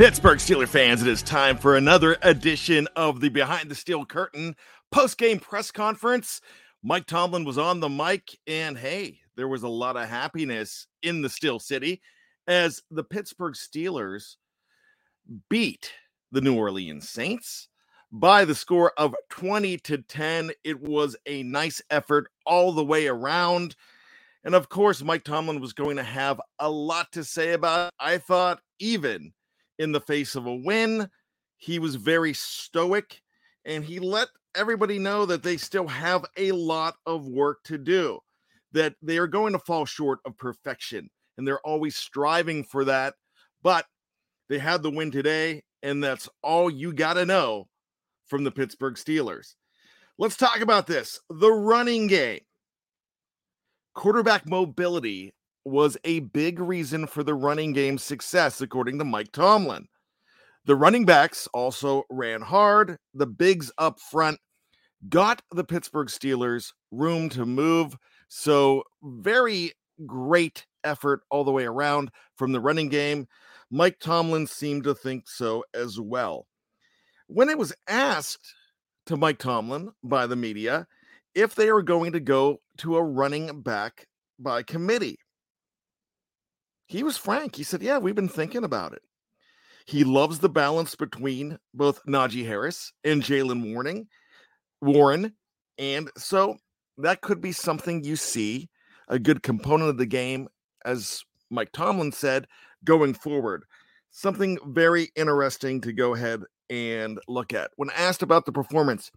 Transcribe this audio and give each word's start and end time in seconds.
Pittsburgh 0.00 0.38
Steeler 0.38 0.66
fans, 0.66 1.02
it 1.02 1.08
is 1.08 1.22
time 1.22 1.58
for 1.58 1.76
another 1.76 2.16
edition 2.22 2.88
of 2.96 3.20
the 3.20 3.28
Behind 3.28 3.70
the 3.70 3.74
Steel 3.74 4.06
Curtain 4.06 4.56
post 4.90 5.18
game 5.18 5.38
press 5.38 5.70
conference. 5.70 6.40
Mike 6.82 7.04
Tomlin 7.04 7.44
was 7.44 7.58
on 7.58 7.80
the 7.80 7.88
mic, 7.90 8.30
and 8.46 8.78
hey, 8.78 9.18
there 9.36 9.46
was 9.46 9.62
a 9.62 9.68
lot 9.68 9.98
of 9.98 10.08
happiness 10.08 10.86
in 11.02 11.20
the 11.20 11.28
Steel 11.28 11.58
City 11.58 12.00
as 12.46 12.80
the 12.90 13.04
Pittsburgh 13.04 13.52
Steelers 13.52 14.36
beat 15.50 15.92
the 16.32 16.40
New 16.40 16.56
Orleans 16.56 17.06
Saints 17.06 17.68
by 18.10 18.46
the 18.46 18.54
score 18.54 18.94
of 18.96 19.14
20 19.28 19.76
to 19.80 19.98
10. 19.98 20.52
It 20.64 20.80
was 20.80 21.14
a 21.26 21.42
nice 21.42 21.82
effort 21.90 22.30
all 22.46 22.72
the 22.72 22.82
way 22.82 23.06
around. 23.06 23.76
And 24.44 24.54
of 24.54 24.70
course, 24.70 25.02
Mike 25.02 25.24
Tomlin 25.24 25.60
was 25.60 25.74
going 25.74 25.98
to 25.98 26.02
have 26.02 26.40
a 26.58 26.70
lot 26.70 27.12
to 27.12 27.22
say 27.22 27.52
about 27.52 27.88
it. 27.88 27.94
I 28.00 28.16
thought, 28.16 28.62
even 28.78 29.34
in 29.80 29.92
the 29.92 30.00
face 30.00 30.36
of 30.36 30.46
a 30.46 30.54
win. 30.54 31.08
He 31.56 31.78
was 31.78 31.94
very 31.96 32.34
stoic 32.34 33.22
and 33.64 33.82
he 33.82 33.98
let 33.98 34.28
everybody 34.54 34.98
know 34.98 35.24
that 35.26 35.42
they 35.42 35.56
still 35.56 35.88
have 35.88 36.24
a 36.36 36.52
lot 36.52 36.94
of 37.06 37.26
work 37.26 37.62
to 37.64 37.78
do, 37.78 38.20
that 38.72 38.94
they 39.02 39.16
are 39.16 39.26
going 39.26 39.54
to 39.54 39.58
fall 39.58 39.86
short 39.86 40.20
of 40.26 40.36
perfection 40.36 41.08
and 41.38 41.48
they're 41.48 41.66
always 41.66 41.96
striving 41.96 42.62
for 42.62 42.84
that. 42.84 43.14
But 43.62 43.86
they 44.50 44.58
had 44.58 44.82
the 44.82 44.90
win 44.90 45.10
today, 45.10 45.62
and 45.82 46.04
that's 46.04 46.28
all 46.42 46.70
you 46.70 46.92
got 46.92 47.14
to 47.14 47.24
know 47.24 47.68
from 48.26 48.44
the 48.44 48.50
Pittsburgh 48.50 48.94
Steelers. 48.94 49.54
Let's 50.18 50.36
talk 50.36 50.60
about 50.60 50.86
this 50.86 51.18
the 51.30 51.50
running 51.50 52.06
game. 52.06 52.40
Quarterback 53.94 54.46
mobility 54.46 55.32
was 55.64 55.96
a 56.04 56.20
big 56.20 56.58
reason 56.58 57.06
for 57.06 57.22
the 57.22 57.34
running 57.34 57.72
game's 57.72 58.02
success, 58.02 58.60
according 58.60 58.98
to 58.98 59.04
Mike 59.04 59.32
Tomlin. 59.32 59.88
The 60.66 60.76
running 60.76 61.04
backs 61.04 61.48
also 61.52 62.04
ran 62.10 62.42
hard. 62.42 62.96
The 63.14 63.26
bigs 63.26 63.72
up 63.78 63.98
front 63.98 64.38
got 65.08 65.42
the 65.50 65.64
Pittsburgh 65.64 66.08
Steelers 66.08 66.72
room 66.90 67.28
to 67.30 67.46
move. 67.46 67.96
So, 68.28 68.84
very 69.02 69.72
great 70.06 70.66
effort 70.84 71.22
all 71.30 71.44
the 71.44 71.50
way 71.50 71.64
around 71.64 72.10
from 72.36 72.52
the 72.52 72.60
running 72.60 72.88
game. 72.88 73.26
Mike 73.70 73.98
Tomlin 74.00 74.46
seemed 74.46 74.84
to 74.84 74.94
think 74.94 75.28
so 75.28 75.64
as 75.74 75.98
well. 76.00 76.46
When 77.26 77.48
it 77.48 77.58
was 77.58 77.72
asked 77.88 78.54
to 79.06 79.16
Mike 79.16 79.38
Tomlin 79.38 79.90
by 80.02 80.26
the 80.26 80.36
media 80.36 80.86
if 81.34 81.54
they 81.54 81.70
were 81.70 81.82
going 81.82 82.12
to 82.12 82.20
go 82.20 82.60
to 82.78 82.96
a 82.96 83.02
running 83.02 83.62
back 83.62 84.06
by 84.38 84.62
committee, 84.62 85.18
he 86.90 87.04
was 87.04 87.16
frank. 87.16 87.54
He 87.54 87.62
said, 87.62 87.82
Yeah, 87.82 87.98
we've 87.98 88.16
been 88.16 88.28
thinking 88.28 88.64
about 88.64 88.92
it. 88.92 89.02
He 89.86 90.02
loves 90.02 90.40
the 90.40 90.48
balance 90.48 90.96
between 90.96 91.56
both 91.72 92.04
Najee 92.04 92.44
Harris 92.44 92.92
and 93.04 93.22
Jaylen 93.22 93.72
Warning, 93.72 94.08
Warren. 94.82 95.34
And 95.78 96.10
so 96.16 96.56
that 96.98 97.20
could 97.20 97.40
be 97.40 97.52
something 97.52 98.02
you 98.02 98.16
see, 98.16 98.68
a 99.06 99.20
good 99.20 99.44
component 99.44 99.90
of 99.90 99.98
the 99.98 100.06
game, 100.06 100.48
as 100.84 101.22
Mike 101.48 101.70
Tomlin 101.72 102.10
said, 102.10 102.48
going 102.84 103.14
forward. 103.14 103.64
Something 104.10 104.58
very 104.66 105.10
interesting 105.14 105.80
to 105.82 105.92
go 105.92 106.14
ahead 106.14 106.42
and 106.70 107.20
look 107.28 107.54
at. 107.54 107.70
When 107.76 107.90
asked 107.90 108.22
about 108.22 108.46
the 108.46 108.52
performance 108.52 109.12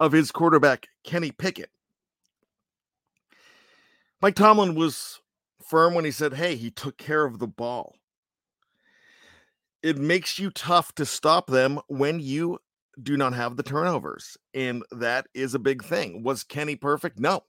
of 0.00 0.12
his 0.12 0.32
quarterback, 0.32 0.86
Kenny 1.04 1.30
Pickett, 1.30 1.70
Mike 4.22 4.34
Tomlin 4.34 4.74
was 4.74 5.20
firm 5.68 5.94
when 5.94 6.04
he 6.04 6.10
said, 6.10 6.34
Hey, 6.34 6.56
he 6.56 6.70
took 6.70 6.96
care 6.96 7.24
of 7.24 7.38
the 7.38 7.46
ball. 7.46 7.94
It 9.82 9.96
makes 9.96 10.38
you 10.38 10.50
tough 10.50 10.94
to 10.96 11.06
stop 11.06 11.46
them 11.46 11.80
when 11.88 12.18
you 12.18 12.58
do 13.00 13.16
not 13.16 13.32
have 13.32 13.56
the 13.56 13.62
turnovers. 13.62 14.36
And 14.54 14.82
that 14.90 15.26
is 15.34 15.54
a 15.54 15.60
big 15.60 15.84
thing. 15.84 16.24
Was 16.24 16.42
Kenny 16.42 16.74
perfect? 16.74 17.20
No. 17.20 17.44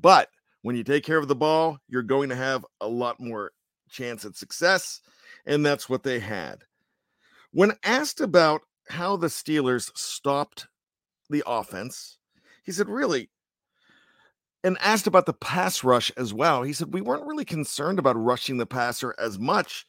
But 0.00 0.28
when 0.62 0.76
you 0.76 0.84
take 0.84 1.04
care 1.04 1.18
of 1.18 1.28
the 1.28 1.34
ball, 1.34 1.78
you're 1.88 2.02
going 2.02 2.28
to 2.28 2.36
have 2.36 2.64
a 2.80 2.86
lot 2.86 3.18
more 3.18 3.50
chance 3.88 4.24
at 4.24 4.36
success. 4.36 5.00
And 5.46 5.66
that's 5.66 5.88
what 5.88 6.02
they 6.02 6.20
had. 6.20 6.62
When 7.52 7.72
asked 7.82 8.20
about 8.20 8.60
how 8.88 9.16
the 9.16 9.26
Steelers 9.26 9.90
stopped 9.96 10.68
the 11.28 11.42
offense, 11.46 12.18
he 12.62 12.72
said, 12.72 12.88
Really, 12.88 13.30
and 14.62 14.76
asked 14.80 15.06
about 15.06 15.26
the 15.26 15.32
pass 15.32 15.82
rush 15.84 16.12
as 16.16 16.34
well. 16.34 16.62
He 16.62 16.72
said, 16.72 16.92
We 16.92 17.00
weren't 17.00 17.26
really 17.26 17.44
concerned 17.44 17.98
about 17.98 18.16
rushing 18.16 18.58
the 18.58 18.66
passer 18.66 19.14
as 19.18 19.38
much. 19.38 19.86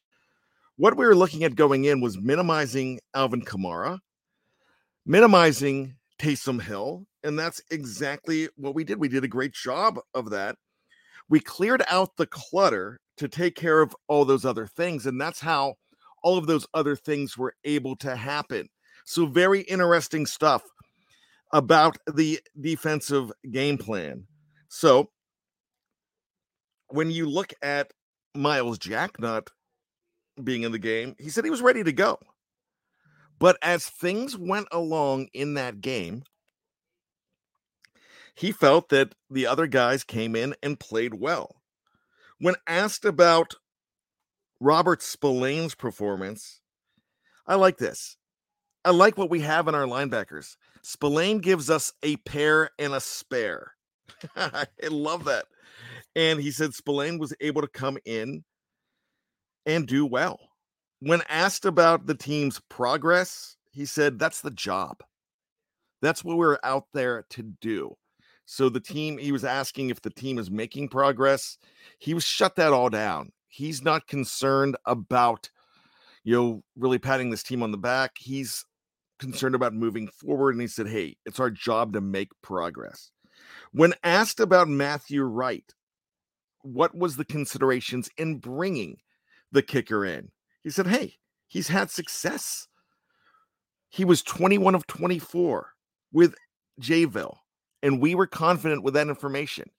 What 0.78 0.98
we 0.98 1.06
were 1.06 1.16
looking 1.16 1.44
at 1.44 1.56
going 1.56 1.86
in 1.86 2.02
was 2.02 2.18
minimizing 2.18 3.00
Alvin 3.14 3.44
Kamara, 3.44 4.00
minimizing 5.06 5.96
Taysom 6.20 6.62
Hill. 6.62 7.06
And 7.24 7.38
that's 7.38 7.62
exactly 7.70 8.50
what 8.56 8.74
we 8.74 8.84
did. 8.84 9.00
We 9.00 9.08
did 9.08 9.24
a 9.24 9.28
great 9.28 9.54
job 9.54 10.00
of 10.14 10.30
that. 10.32 10.56
we 11.30 11.40
cleared 11.40 11.84
out 11.88 12.16
the 12.18 12.28
clutter 12.28 13.00
to 13.18 13.28
take 13.28 13.56
care 13.56 13.82
of 13.82 13.96
all 14.08 14.26
those 14.26 14.46
other 14.46 14.68
things. 14.68 15.06
And 15.06 15.20
that's 15.20 15.40
how 15.40 15.76
all 16.24 16.38
of 16.38 16.48
those 16.48 16.68
other 16.74 16.96
things 16.96 17.38
were 17.38 17.54
able 17.64 17.96
to 17.98 18.16
happen. 18.16 18.68
So, 19.06 19.26
very 19.26 19.62
interesting 19.62 20.26
stuff 20.26 20.64
about 21.54 21.98
the 22.14 22.40
defensive 22.60 23.32
game 23.52 23.78
plan. 23.78 24.26
So, 24.74 25.10
when 26.88 27.12
you 27.12 27.30
look 27.30 27.54
at 27.62 27.92
Myles 28.34 28.78
Jack 28.78 29.20
not 29.20 29.50
being 30.42 30.64
in 30.64 30.72
the 30.72 30.80
game, 30.80 31.14
he 31.20 31.30
said 31.30 31.44
he 31.44 31.52
was 31.52 31.62
ready 31.62 31.84
to 31.84 31.92
go. 31.92 32.18
But 33.38 33.58
as 33.62 33.86
things 33.86 34.38
went 34.38 34.70
along 34.72 35.28
in 35.34 35.56
that 35.56 35.82
game, 35.82 36.24
he 38.34 38.54
felt 38.54 38.88
that 38.90 39.14
the 39.30 39.46
other 39.46 39.68
guys 39.68 40.06
came 40.06 40.38
in 40.38 40.56
and 40.64 40.80
played 40.80 41.16
well. 41.16 41.58
When 42.40 42.56
asked 42.66 43.04
about 43.04 43.56
Robert 44.62 45.02
Spillane's 45.02 45.76
performance, 45.76 46.62
I 47.46 47.56
like 47.56 47.78
this. 47.78 48.16
I 48.86 48.92
like 48.92 49.18
what 49.18 49.30
we 49.30 49.42
have 49.42 49.68
in 49.68 49.76
our 49.76 49.86
linebackers. 49.86 50.56
Spillane 50.82 51.40
gives 51.40 51.70
us 51.70 51.92
a 52.04 52.16
pair 52.16 52.70
and 52.80 52.94
a 52.94 53.02
spare. 53.02 53.74
I 54.36 54.66
love 54.90 55.26
that. 55.26 55.46
And 56.16 56.40
he 56.40 56.52
said 56.52 56.74
Spillane 56.74 57.20
was 57.20 57.34
able 57.40 57.62
to 57.62 57.68
come 57.68 57.98
in 58.06 58.44
and 59.66 59.88
do 59.88 60.06
well. 60.06 60.40
When 61.00 61.22
asked 61.30 61.66
about 61.66 62.06
the 62.06 62.16
team's 62.16 62.62
progress, 62.70 63.56
he 63.72 63.86
said, 63.86 64.20
That's 64.20 64.42
the 64.42 64.52
job. 64.52 64.98
That's 66.02 66.24
what 66.24 66.38
we're 66.38 66.60
out 66.64 66.86
there 66.94 67.26
to 67.32 67.44
do. 67.62 67.96
So 68.46 68.70
the 68.70 68.82
mm. 68.82 68.94
team, 68.94 69.18
he 69.18 69.32
was 69.32 69.46
asking 69.46 69.90
if 69.90 70.02
the 70.02 70.10
team 70.10 70.38
is 70.38 70.52
making 70.52 70.90
progress. 70.90 71.58
He 72.00 72.14
was 72.14 72.24
shut 72.24 72.56
that 72.58 72.74
all 72.74 72.90
down. 72.90 73.32
He's 73.48 73.84
not 73.84 74.08
concerned 74.08 74.78
about, 74.86 75.50
you 76.24 76.36
know, 76.36 76.64
really 76.76 77.00
patting 77.00 77.30
this 77.30 77.44
team 77.44 77.64
on 77.64 77.72
the 77.72 77.78
back. 77.78 78.12
He's 78.20 78.66
concerned 79.20 79.56
about 79.56 79.74
moving 79.74 80.08
forward. 80.08 80.56
And 80.56 80.62
he 80.62 80.68
said, 80.68 80.88
Hey, 80.88 81.16
it's 81.26 81.40
our 81.40 81.50
job 81.50 81.94
to 81.94 82.02
make 82.02 82.30
progress. 82.42 83.12
When 83.72 83.94
asked 84.04 84.40
about 84.40 84.68
Matthew 84.68 85.24
Wright, 85.24 85.74
what 86.62 86.96
was 86.96 87.16
the 87.16 87.26
considerations 87.26 88.10
in 88.18 88.38
bringing 88.38 88.98
the 89.52 89.62
kicker 89.62 90.06
in? 90.06 90.32
He 90.64 90.70
said, 90.70 90.88
Hey, 90.88 91.16
he's 91.48 91.68
had 91.68 91.90
success. 91.90 92.68
He 93.90 94.06
was 94.06 94.24
21 94.24 94.76
of 94.76 94.88
24 94.88 95.74
with 96.14 96.36
Jayville, 96.80 97.38
and 97.84 98.02
we 98.02 98.16
were 98.16 98.28
confident 98.28 98.84
with 98.84 98.94
that 98.94 99.10
information. 99.10 99.70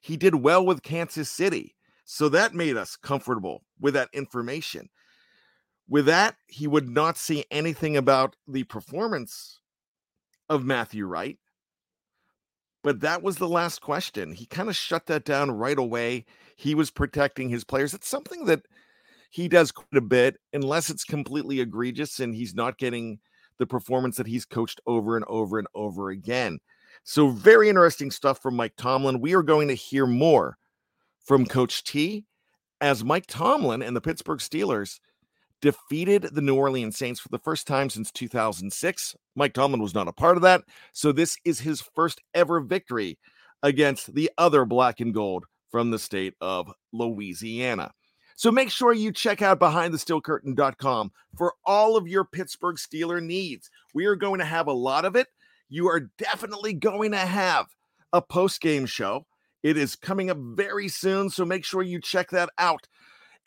He 0.00 0.16
did 0.16 0.34
well 0.34 0.64
with 0.64 0.82
Kansas 0.82 1.30
City, 1.30 1.74
so 2.04 2.28
that 2.28 2.54
made 2.54 2.76
us 2.76 2.96
comfortable 2.96 3.62
with 3.80 3.94
that 3.94 4.10
information. 4.12 4.88
With 5.88 6.06
that, 6.06 6.36
he 6.46 6.66
would 6.66 6.88
not 6.88 7.16
see 7.16 7.44
anything 7.50 7.96
about 7.96 8.36
the 8.46 8.64
performance 8.64 9.60
of 10.48 10.64
Matthew 10.64 11.06
Wright. 11.06 11.38
But 12.82 13.00
that 13.00 13.22
was 13.22 13.36
the 13.36 13.48
last 13.48 13.80
question. 13.80 14.32
He 14.32 14.46
kind 14.46 14.68
of 14.68 14.76
shut 14.76 15.06
that 15.06 15.24
down 15.24 15.50
right 15.50 15.78
away. 15.78 16.24
He 16.56 16.74
was 16.74 16.90
protecting 16.90 17.48
his 17.48 17.64
players. 17.64 17.94
It's 17.94 18.08
something 18.08 18.44
that 18.46 18.66
he 19.30 19.48
does 19.48 19.72
quite 19.72 19.96
a 19.96 20.00
bit, 20.00 20.38
unless 20.52 20.90
it's 20.90 21.04
completely 21.04 21.60
egregious 21.60 22.20
and 22.20 22.34
he's 22.34 22.54
not 22.54 22.78
getting 22.78 23.18
the 23.58 23.66
performance 23.66 24.16
that 24.16 24.26
he's 24.26 24.44
coached 24.44 24.80
over 24.86 25.16
and 25.16 25.24
over 25.26 25.58
and 25.58 25.68
over 25.74 26.10
again. 26.10 26.58
So, 27.04 27.28
very 27.28 27.68
interesting 27.68 28.10
stuff 28.10 28.42
from 28.42 28.56
Mike 28.56 28.74
Tomlin. 28.76 29.20
We 29.20 29.34
are 29.34 29.42
going 29.42 29.68
to 29.68 29.74
hear 29.74 30.06
more 30.06 30.58
from 31.24 31.46
Coach 31.46 31.84
T 31.84 32.24
as 32.80 33.04
Mike 33.04 33.26
Tomlin 33.26 33.82
and 33.82 33.96
the 33.96 34.00
Pittsburgh 34.00 34.40
Steelers 34.40 34.98
defeated 35.62 36.24
the 36.32 36.42
New 36.42 36.56
Orleans 36.56 36.98
Saints 36.98 37.20
for 37.20 37.30
the 37.30 37.38
first 37.38 37.66
time 37.66 37.88
since 37.88 38.12
2006. 38.12 39.16
Mike 39.34 39.54
Tomlin 39.54 39.80
was 39.80 39.94
not 39.94 40.08
a 40.08 40.12
part 40.12 40.36
of 40.36 40.42
that. 40.42 40.62
So, 40.92 41.12
this 41.12 41.38
is 41.44 41.60
his 41.60 41.80
first 41.80 42.20
ever 42.34 42.60
victory 42.60 43.18
against 43.62 44.14
the 44.14 44.30
other 44.36 44.66
black 44.66 45.00
and 45.00 45.14
gold 45.14 45.46
from 45.70 45.90
the 45.90 45.98
state 45.98 46.34
of 46.40 46.70
Louisiana. 46.92 47.92
So 48.36 48.50
make 48.50 48.70
sure 48.70 48.92
you 48.92 49.12
check 49.12 49.42
out 49.42 49.60
behindthesteelcurtain.com 49.60 51.12
for 51.36 51.54
all 51.64 51.96
of 51.96 52.08
your 52.08 52.24
Pittsburgh 52.24 52.76
Steeler 52.76 53.22
needs. 53.22 53.70
We 53.94 54.06
are 54.06 54.16
going 54.16 54.40
to 54.40 54.44
have 54.44 54.66
a 54.66 54.72
lot 54.72 55.04
of 55.04 55.16
it. 55.16 55.28
You 55.68 55.88
are 55.88 56.10
definitely 56.18 56.74
going 56.74 57.12
to 57.12 57.18
have 57.18 57.66
a 58.12 58.20
post-game 58.20 58.86
show. 58.86 59.26
It 59.62 59.76
is 59.76 59.96
coming 59.96 60.28
up 60.28 60.38
very 60.38 60.88
soon, 60.88 61.30
so 61.30 61.44
make 61.44 61.64
sure 61.64 61.82
you 61.82 62.00
check 62.00 62.30
that 62.30 62.50
out. 62.58 62.88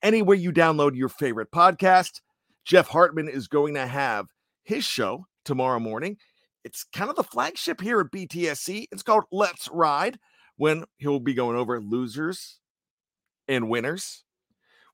Anywhere 0.06 0.36
you 0.36 0.52
download 0.52 0.96
your 0.96 1.10
favorite 1.10 1.50
podcast, 1.50 2.22
Jeff 2.64 2.88
Hartman 2.88 3.28
is 3.28 3.48
going 3.48 3.74
to 3.74 3.88
have 3.88 4.28
his 4.62 4.84
show 4.84 5.26
tomorrow 5.46 5.80
morning. 5.80 6.16
It's 6.64 6.84
kind 6.84 7.10
of 7.10 7.16
the 7.16 7.24
flagship 7.24 7.82
here 7.82 8.02
at 8.02 8.12
BTSC. 8.12 8.86
It's 8.92 9.02
called 9.02 9.24
Let's 9.32 9.68
Ride, 9.68 10.20
when 10.58 10.84
he'll 10.98 11.20
be 11.20 11.34
going 11.34 11.58
over 11.58 11.82
losers 11.82 12.60
and 13.48 13.68
winners 13.68 14.24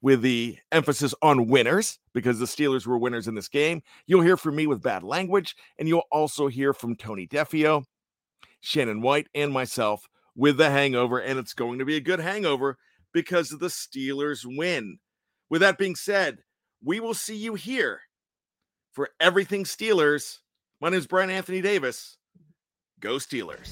with 0.02 0.22
the 0.22 0.58
emphasis 0.72 1.13
on 1.22 1.50
winners 1.50 2.00
because 2.13 2.40
the 2.40 2.46
Steelers 2.46 2.88
were 2.88 2.98
winners 2.98 3.28
in 3.28 3.36
this 3.36 3.50
game. 3.50 3.81
You'll 4.08 4.22
hear 4.22 4.38
from 4.38 4.56
me 4.56 4.66
with 4.66 4.81
bad 4.81 5.04
language, 5.04 5.58
and 5.78 5.90
you'll 5.90 6.08
also 6.10 6.48
hear 6.48 6.74
from 6.74 6.96
Tony 6.96 7.28
Defeo, 7.28 7.84
Shannon 8.62 9.02
White, 9.02 9.28
and 9.36 9.52
myself 9.52 10.08
with 10.38 10.56
the 10.56 10.69
hangover. 10.69 11.19
And 11.19 11.38
it's 11.38 11.54
going 11.54 11.80
to 11.80 11.86
be 11.86 11.98
a 11.98 12.02
good 12.02 12.22
hangover 12.22 12.78
because 13.13 13.52
of 13.52 13.60
the 13.60 13.68
Steelers 13.68 14.46
win. 14.46 15.00
With 15.50 15.62
that 15.62 15.78
being 15.78 15.96
said, 15.96 16.40
we 16.84 17.00
will 17.00 17.13
see 17.13 17.36
you 17.36 17.56
here 17.56 18.02
for 18.94 19.10
everything 19.19 19.63
Steelers. 19.63 20.38
My 20.80 20.90
name 20.90 21.00
is 21.00 21.08
Bryan 21.08 21.30
Anthony 21.30 21.62
Davis. 21.62 22.18
Go 23.00 23.16
Steelers. 23.16 23.72